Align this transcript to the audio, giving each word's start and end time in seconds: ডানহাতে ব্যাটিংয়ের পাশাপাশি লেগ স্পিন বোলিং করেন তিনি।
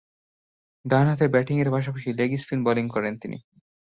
ডানহাতে 0.85 1.25
ব্যাটিংয়ের 1.27 1.69
পাশাপাশি 1.71 2.09
লেগ 2.19 2.31
স্পিন 2.37 2.59
বোলিং 2.65 2.85
করেন 2.95 3.13
তিনি। 3.21 3.37